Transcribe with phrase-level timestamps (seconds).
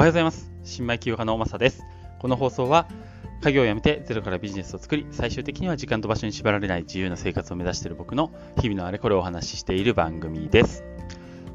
[0.00, 0.50] おはようございます。
[0.64, 1.84] 新米企業家のまさです。
[2.20, 2.88] この放送は、
[3.42, 10.84] 家業を辞めてゼロからビジネスを作り、最終的には時間と場所に縛られない自由な生活を目指している僕の日々のあれこれをお話ししている番組です。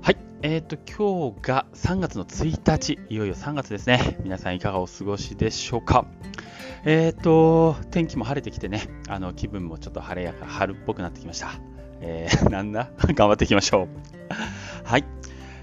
[0.03, 0.17] はい。
[0.43, 4.15] えっ、と、今日が3月の1日、いよいよ3月ですね。
[4.21, 6.05] 皆さんいかがお過ごしでしょうか。
[6.83, 11.49] えっ、と、天気も晴れてきてね、あの、気分もちょっと晴れやか、春っぽくなってきました。
[11.99, 12.91] えー、 なんだ？
[12.99, 13.87] 頑張っていきましょう。
[14.83, 15.03] はい。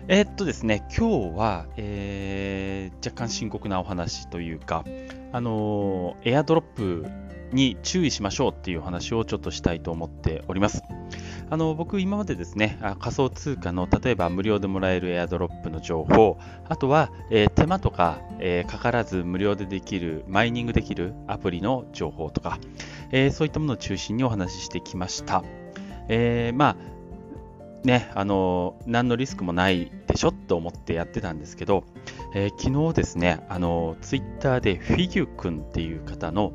[0.08, 4.84] えーっとですね、今日は、えー若干深刻なお話というか、
[5.32, 7.06] あのエアドロップ
[7.52, 10.82] に注意しましょうっていうお話をちょっとしたいと思っております。
[11.50, 16.38] あの僕、今までですね、仮想通貨の例えば無料でもらえるエアドロップの情報、
[16.68, 22.58] あとは、えー手間とか、えーかからず無料でできる、マイニングできるアプリの情報とか、
[23.10, 25.42] えーそういったものを中心にお話ししてきました。
[26.08, 26.76] えまあ
[27.84, 31.84] ね、あの何のリスクもないでしょと思ってやってたんですけど、
[32.34, 36.52] えー昨日ですね、あのツイッターでフィギュ君っていう方の、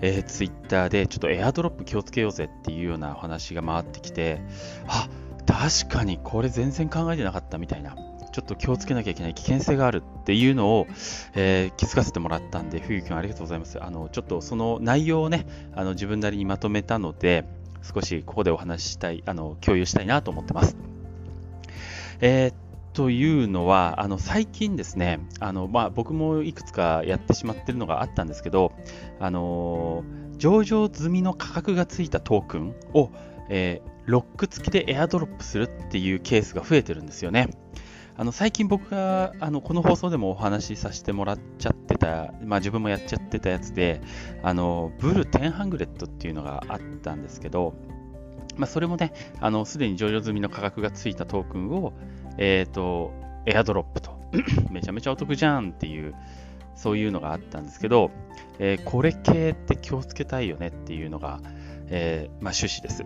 [0.00, 4.40] えーツイッターでちょっとエアドロップ気をつけようぜっていうようなお話が回ってきて、
[4.86, 5.08] あ
[5.46, 7.96] 確かにこれ全然考えてなかったみたいな、
[8.32, 10.86] ちょっと気をつけなきゃいけない危険性があるっていうのを、
[11.34, 13.82] えー気づかせてもらったんで、フィギュ君ありがとうございます。
[13.82, 17.44] あのちょっとその内容をね、あの自分なりにまとめたので、
[17.82, 20.76] 少しここでお話ししたい、あの共有したいなと思ってます。
[22.20, 22.54] えー
[22.94, 28.72] というのは、あの最近ですね、あのまあ、僕もいくつかやってしまってるのがあったんですけど、
[29.20, 30.02] あの
[30.36, 33.10] 上場済みの価格がついたトークンを、
[33.50, 37.50] えーロック付きでエアドロップするっていうケースが増えてるんですよね。
[38.20, 44.02] あの最近僕があのこの放送でもお話しさせてもらっちゃってた、まあ、自分もやっちゃってたやつで、
[44.42, 47.74] あのブル1000っていうのがあったんですけど、
[48.56, 51.92] まあ、それもね、あのすでに上場済みの価格がついたトークンを、
[52.38, 53.12] えっ、と、
[53.46, 54.18] エアドロップと、
[54.72, 56.12] めちゃめちゃお得じゃんっていう、
[56.74, 58.10] そういうのがあったんですけど、
[58.58, 61.38] えーこれ系って気をつけたいよねっていうのが、
[61.86, 63.04] えーまあ、趣旨です、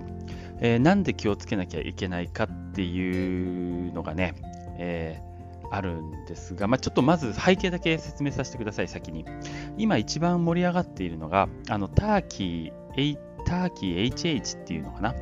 [0.61, 4.34] えーなんで気をつけなきゃいけないかっていうのがね、
[4.78, 5.33] えー
[5.75, 9.25] あるんですが、まあ、ちょっとまず背景だけ説明させてください、先に。
[9.78, 15.15] 今一番盛り上がっているのが、あのターキー、ターキー HH っていうのかな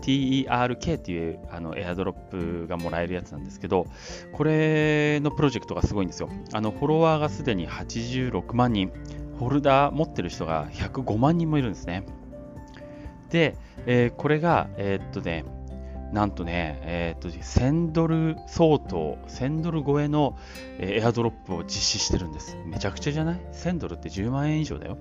[0.00, 3.88] ？TERK っていうあのエアドロップがもらえるやつなんですけど、
[4.32, 6.28] これのプロジェクトがすごいんですよ。
[6.52, 8.92] あのフォロワーがすでに86万人、
[9.40, 12.04] ホルダー持ってる人が105万人もいるんですね。
[13.30, 15.44] で、えーこれが、えーっとね、
[16.12, 20.36] なんとね、えーっと、1000ドル相当、1000ドル超えの
[20.78, 22.56] えーエアドロップを実施してるんです。
[22.66, 24.98] めちゃくちゃじゃない ?1000 ドルって10万円以上だよ。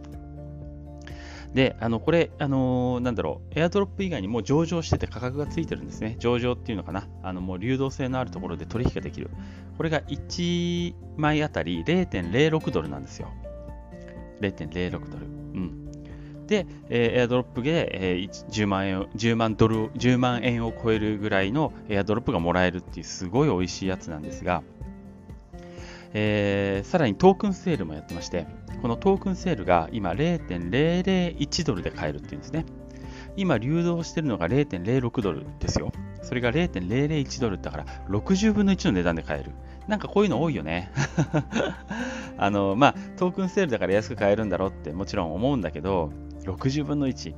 [1.53, 6.15] で、あの、これ、あのーなんだろう、エアドロップ以外にも上場してて価格がついてるんですね。
[6.19, 7.07] 上場っていうのかな？
[7.23, 9.31] あの、もう流動性のあるところで取引ができる。
[9.77, 13.29] これが1枚あたり0.06ドルなんですよ。
[14.41, 15.25] 0.06ドル。
[15.25, 15.88] うん。
[16.49, 24.63] で、えーエアドロップで、えー10万円を、10万ドル、10万円を超えるぐらいのエアドロップがもらえるっていうすごい美味しいやつなんですが、
[26.13, 28.47] えーさらにトークンセールもやってまして、
[28.81, 32.65] このトークンセールが今0.001ドルで買えるっていうんですね。
[33.37, 35.91] 今流動してるのが0.06ドルですよ。
[36.23, 39.51] それが0.001ドルだから60分の1の値段で買える。
[39.87, 40.91] なんかこういうの多いよね。
[42.37, 46.11] あの、まあ、トークンセールだから安く買えるんだろうってもちろん思うんだけど、
[46.43, 47.33] 60分の1。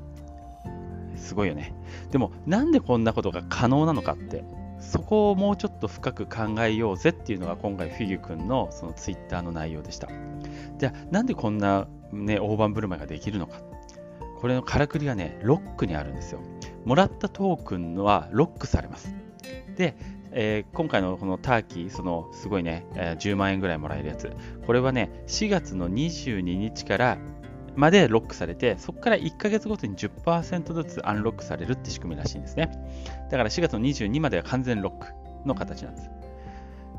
[1.15, 1.73] すごいよね。
[2.11, 4.43] でも、なんでこんなことが可能なのかって、
[4.79, 10.09] そこをもうちょっと深く考えようぜっていうのが今回フィギュ君のそのツイッターの内容でした。
[10.77, 13.61] じゃあ、なんでこんなね、大盤振る舞いができるのか。
[14.39, 16.39] これのからくりがね、ロックにあるんですよ。
[16.83, 19.13] もらったトークンはロックされます。
[19.77, 19.95] で、
[20.31, 24.31] えー今回のこのターキー、そのすごいね、えー10万円ぐらいもらえるやつ。
[24.65, 27.17] これはね、4月の22日から
[27.75, 32.71] までロックされて、そこから1ヶ月ごとに10%ずつアンロックされるって仕組みらしいんですね。
[33.29, 35.07] だから4月の22までは完全ロック
[35.47, 36.09] の形なんです。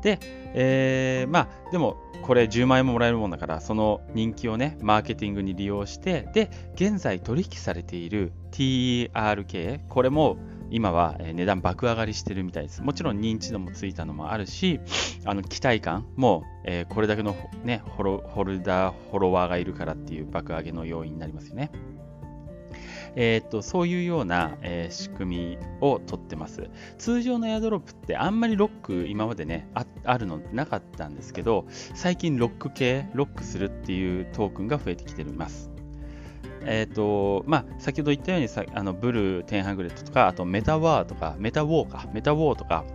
[0.01, 0.19] で、
[0.53, 10.37] えーまあ、でも、これ10万円ももらえるもんだから、その人気をね、マーケティングに利用して、で、現在取引されている TRK、これも
[10.73, 12.81] 今は値段爆上がりしてるみたいです。
[12.81, 14.79] もちろん認知度もついたのもあるし、
[15.23, 21.71] あの期待感も、えーこれだけの、ね、ホホルダー、フォロワーがいるからっていう爆上げの要因になりますよね。
[23.15, 26.71] えーっとそういうような、えー仕組みを取ってます。
[26.97, 35.72] 通常のエアドロップってあんまりロック今までねああるのなかったんですけど最近ロック系ロックするっていうトークンが増えてきています。
[36.65, 42.85] えっ、と、まあ、先ほど言ったようにさ、あのブルー1000とか、あとメタワーとか、メタウォーか、メタウォーとか、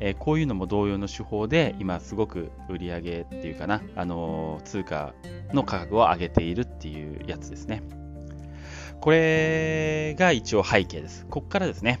[0.00, 5.12] えー、こういうのも同様の手法で今すごく売り上げっていうかな、あのー、通貨
[5.52, 7.82] の価格を上げているっていうやつですね。
[9.00, 11.24] これが一応背景です。
[11.26, 12.00] ここからですね、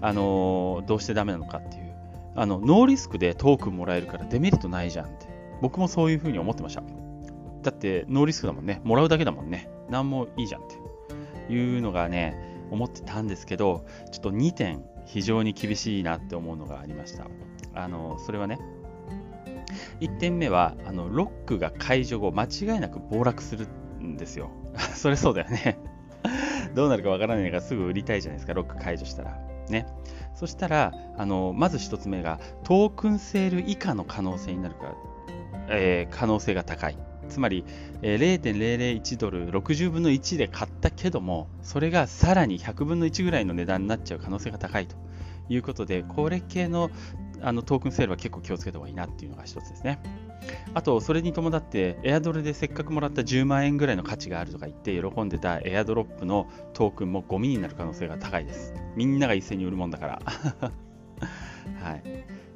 [0.00, 1.94] あのー、どうしてダメなのかっていう。
[2.36, 5.26] あの、ノーリスクでトークンもらえるからデメリットないじゃんって。
[5.62, 6.82] 僕もそういうふうに思ってました。
[7.62, 8.80] だって、ノーリスクだもんね。
[8.84, 9.70] もらうだけだもんね。
[9.94, 12.36] なんもいいじゃんっていうのがね、
[12.72, 17.26] 思ってたんですけど、ちょっと2点非常に厳しいなって思うのがありました。
[17.74, 18.58] あの、それはね、
[20.00, 23.68] 1点目は、あの、ロックが解除後、間違いなく暴落する
[24.02, 24.50] んですよ。
[24.94, 25.78] それそうだよね
[26.74, 29.38] どうなるかわからないからすぐ売りたいじゃないですか、ロック解除したら。
[29.68, 29.86] ね。
[30.34, 34.92] そしたら、あの、まず1つ目が、トークンセール以下の可能性になるか、
[35.68, 36.98] えー、可能性が高い。
[37.28, 37.64] つまり、
[38.02, 44.96] 0.001ドル60分の1で買ったけども、それがさらに100分の1ぐらいの値段になっちゃう可能性が高いと
[45.48, 46.90] いうことで、これ系の
[47.40, 50.00] あのトークンセールは結構気をつけた方がいいなっていうのが一つですね。
[50.72, 58.74] あと、それに伴って、エアドルでせっかくもらった10万円ぐらいの価値があるとか言って喜んでたエアドロップのトークンもゴミになる可能性が高いです。
[58.96, 60.22] みんなが一斉に売るもんだから。
[61.82, 62.02] はい。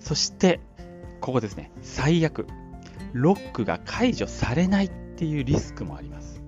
[0.00, 0.61] そして、
[1.20, 1.70] ここですね。
[1.82, 2.47] 最悪。
[3.12, 6.43] ロックが解除されないっていうリスクもあります。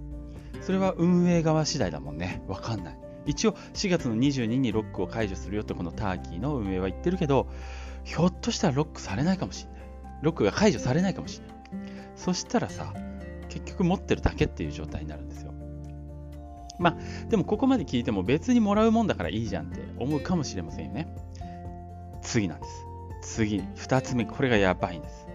[0.60, 2.42] それは運営側次第だもんね。
[2.46, 2.98] わかんない。
[3.26, 7.48] 一応4月の22にロックを解除するよってこのターキーの運営は言ってるけど、
[8.04, 9.80] ひょっとしたらロックされないかもしれない。
[10.22, 11.56] ロックが解除されないかもしれない。
[12.16, 12.94] そしたらさ、
[13.48, 15.52] 結局持ってるだけっていう状態になるんですよ。
[16.78, 21.14] まあ、でもここまで聞いても別にもらうもんだからいいじゃんって思うかもしれませんよね。
[22.22, 22.66] 次なんで
[23.22, 23.36] す。
[23.36, 25.29] 次、2つ目、これがやばいんです。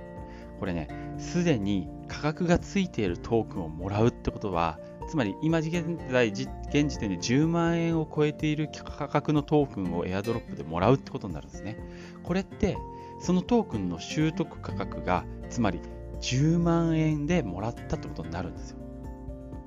[0.59, 0.87] これね、
[1.17, 6.45] すでに価格がついているトークンをもらうってことは、つまり今現在、現
[6.87, 11.77] 時点で10万円を超えている価格のトークンをエアドロップでもらうってことになるんですね。
[12.23, 12.77] これって、
[13.19, 15.79] そのトークンの習得価格が、つまり
[16.21, 18.77] 10万円でもらったってことになるんですよ。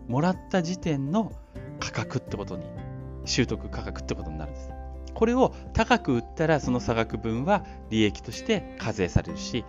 [0.08, 1.32] もらった時点の
[1.78, 2.64] 価格ってことに、
[3.24, 4.70] 習得価格ってことになるんです。
[5.14, 9.64] これを高く売ったらその差額分は利益として課税されるし、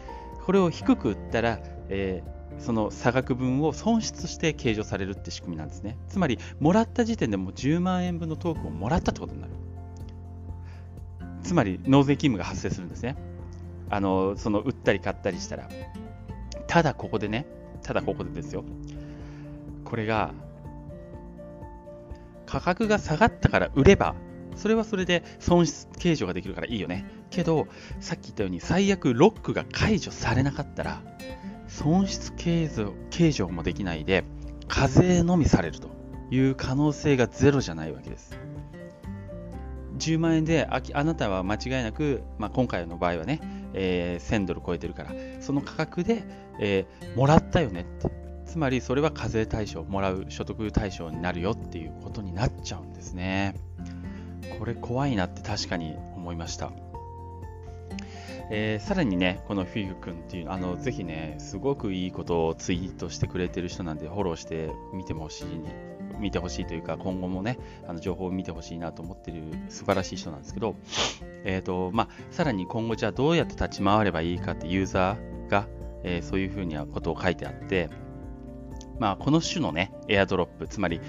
[0.50, 1.60] これを低く売ったら、
[1.90, 5.96] えー、その差額分を損失して計上されるって仕組みなんですね。
[6.07, 9.54] つまり、もらった時点でもう10万円分のトークンをもらったってことになる。
[11.44, 13.16] つまり、納税義務が発生するんですね。
[13.92, 15.69] あの、その売ったり買ったりしたら。
[16.66, 17.46] ただここでね、
[17.84, 18.63] ただここでですよ。
[19.86, 20.34] これが、
[22.48, 24.16] 価格が下がったから売れば
[24.59, 27.06] それはそれで損失計上ができるからいいよね。
[27.29, 27.67] けど、
[28.01, 31.01] さっき言ったように最悪ロックが解除されなかったら、
[31.67, 34.25] 損失計上計上もできないで、
[34.67, 35.89] 課税のみされると
[36.29, 38.38] いう可能性がゼロじゃないわけです。
[39.97, 43.41] 10万円でああなたは間違いなく、まあ、今回の場合はね、
[43.73, 46.23] えー、1000ドル超えてるから、その価格で、
[46.59, 48.09] えー、もらったよねって。
[48.45, 53.69] つまりそれは課税対象、もらう所得対象になるよっていうことになっちゃうんですね。
[54.59, 56.71] これ怖いなって確かに思いました。
[58.51, 65.45] えー、さらにね、このフィグ君っていう、あの、ぜひね、すごくいいことをツイートしてくれてる人なんで、フォローして見てほしい、
[66.19, 70.75] 見てほしいというか、今後もね、あの情報を見てほしいなと思ってる素晴らしい人なんですけど、
[71.45, 75.67] えっ、ー、と、まあ、さらに今後じゃあどうやって立ち回ればいいかってユーザーが、
[76.03, 77.89] えー、そういうふうなことを書いてあって、
[78.98, 81.00] まあ、この種のね、エアドロップ、つまり、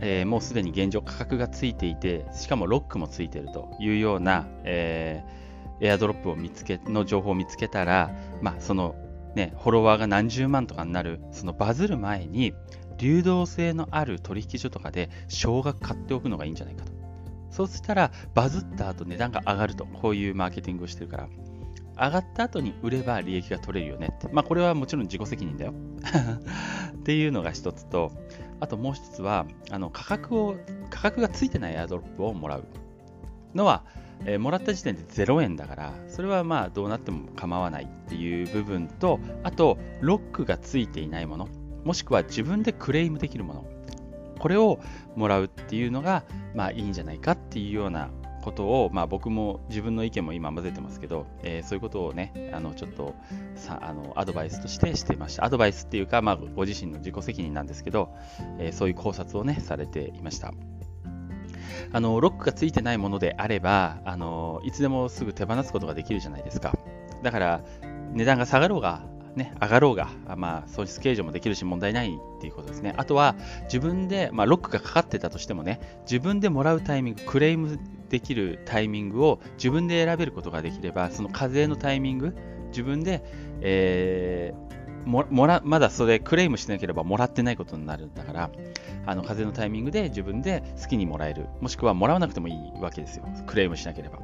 [0.00, 8.10] えー、もうすでに現状価格がついていて、しかもロックもついているというような、えー、エアドロップを見つけの情報を見つけたら、
[8.40, 8.94] まあ、その、
[9.34, 12.54] ね、フォロワーが何十万とかになる、そのバズる前に、
[12.98, 16.92] 流動性のある取引所とかで少額買っておくのがいいんじゃないかと。
[17.50, 19.84] そうしたら、バズった後値段が上がると。
[19.86, 21.28] こういうマーケティングをしてるから。
[22.02, 24.28] 上がった後に売れば利益が取れるよねって。
[24.32, 25.72] まあこれはもちろん自己責任だよ。
[26.94, 28.10] っていうのが一つと、
[28.58, 30.56] あともう一つは、あの価格を、
[30.90, 32.64] 価格がついてないエアドロップをもらう
[33.54, 33.84] のは、
[34.24, 41.48] えー、もらった時点で0円だから、それはまあどうなっても構わないっていう部分と、あと、ロックがついていないもの、
[41.84, 43.64] もしくは自分でクレームできるもの、
[44.40, 44.80] これを
[45.14, 48.10] もらうっていうのが、まあいいんじゃないかっていうような
[48.42, 53.14] ことを、まあ、僕も自分の意見も今混ぜてますけど、えー、そういうことをね、あのちょっと
[53.54, 55.44] さあのアドバイスとしてしていました。
[55.44, 58.14] アドバイスっていうか、まあ、ご自身の自己責任なんですけど、
[58.58, 60.52] えー、そういう考察をね、されていました。
[61.94, 66.74] あのロックがついてないものであればあの、いつでもすぐ手放すことができるじゃないですか。
[67.22, 67.60] だから、
[68.12, 69.02] 値段が下がろうが、
[69.36, 72.94] ね、上がろうが、まあ、損失計上もできるし問題ないっていうことですね。
[72.96, 73.34] あとは、
[73.64, 77.78] 自分で、まあ、ロックがかかってたとしてもね、自分でもらうタイミング、クレーム
[78.10, 82.36] できるタイミングを自分で選べることができれば、その課税のタイミング、
[82.68, 83.24] 自分で、
[83.62, 88.50] えー、ももらまだそれクレームしなければもらってないことになるんだから、
[89.06, 94.18] あの風のタイミングで自分で好きにもらえる、もしくはもらわなくてもいいわけですよ、クレームしなければ。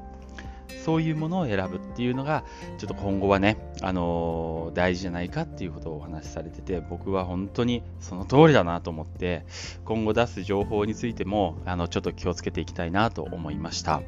[0.88, 2.44] そういうものを選ぶっていうのが、
[2.78, 9.44] ちょっと今後はね、あのー、大事じゃないかっていうことをお話しされてて、僕は本当にその通りだなと思って、
[9.84, 14.00] 今後出す情報についても、あの、ちょっと気をつけていきたいなと思いました。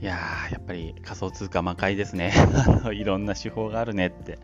[0.00, 2.32] いやー、やっぱり仮想通貨魔界ですね。
[2.94, 4.38] いろんな手法があるねって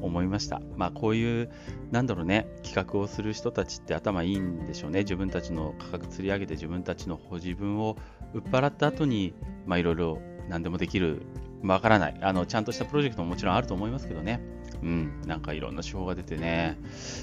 [0.00, 0.62] 思いました。
[0.78, 1.50] まあこういう、
[1.90, 5.00] なんだろうね、企画をする人たちって頭いいんでしょうね。
[5.00, 7.98] 自分たちの価格釣り上げて自分たちの自分を
[8.32, 9.34] 売っ払った後に、
[9.66, 11.20] まあいろいろ何でもできる、
[11.62, 12.16] わからない。
[12.22, 14.40] あの、ちゃんとしたプロジェクトももちろんあると思いますけどね。
[14.82, 16.78] うん、なんかいろんな手法が出てね、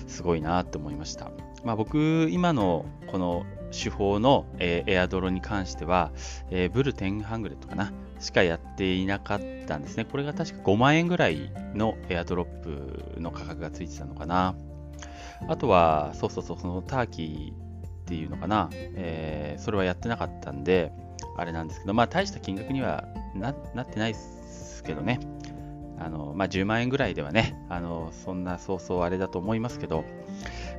[0.08, 1.32] すごいなって思いました。
[1.64, 6.12] まあ僕、今のこの手法の、えー、エアドロに関しては、
[6.50, 10.06] えー、ブル10ハングレットかなしかやっていなかったんですね。
[10.06, 14.56] これが確か5万円ぐらいのエアドロップの価格がついてたのかな。
[15.48, 18.70] あとは、そうそうそう、そのターキーっていうのかな。
[18.74, 20.92] えー、それはやってなかったんで、
[21.38, 23.56] あれなんですけど、まあ大した金額にはなっ
[23.88, 25.20] てないですけどね。
[26.04, 30.04] あの、まあ10万円ぐらいではね、あの、そんなそうそうあれだと思いますけど、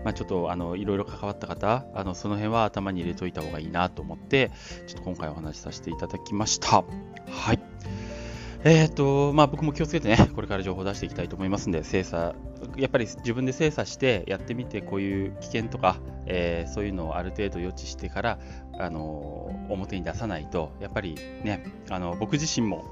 [0.04, 4.50] まあ、ちょっとあのいろいろ関わった方、あのその辺は頭に入れといた方がいいなと思って、
[4.86, 6.84] ちょっと今回お話しさせていただきました。
[7.28, 7.60] はい。
[8.64, 12.34] えっ、ー、と、まあ僕も気をつけてね、これから情報を出していきたいと思いますんで、精査、
[12.76, 18.38] やっぱり自分で精査してやってみて、こういう危険とか、えー、そういうのをある程度予知してから、
[18.78, 22.84] あの表に出さないと、やっぱりね、あの僕自身も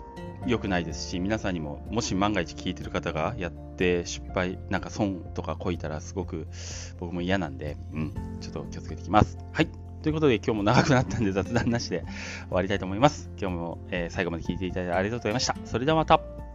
[0.46, 6.46] 良くないですし、皆さんにも、もし万が一聞いてる方がやって失敗、なんか損とかこいたらすごく
[6.98, 9.38] 僕も嫌なんで、うん、ちょっと気をつけていきます。
[9.52, 9.68] はい。
[10.02, 12.04] ということで今日も長くなったんで雑談なしで
[12.48, 13.30] 終わりたいと思います。
[13.38, 15.56] 今日も、えー、最後まで聞いていただいてありがとうございました。
[15.64, 16.49] それではまた。